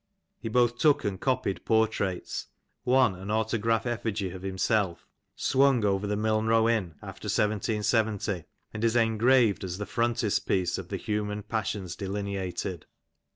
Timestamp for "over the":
5.85-6.15